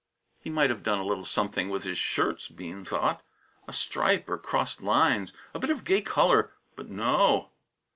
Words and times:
He 0.39 0.49
might 0.49 0.71
have 0.71 0.81
done 0.81 0.97
a 0.97 1.05
little 1.05 1.25
something 1.25 1.69
with 1.69 1.83
his 1.83 1.99
shirts, 1.99 2.47
Bean 2.47 2.83
thought; 2.83 3.21
a 3.67 3.71
stripe 3.71 4.27
or 4.29 4.39
crossed 4.39 4.81
lines, 4.81 5.31
a 5.53 5.59
bit 5.59 5.69
of 5.69 5.83
gay 5.85 6.01
colour; 6.01 6.53
but 6.75 6.89
no! 6.89 7.51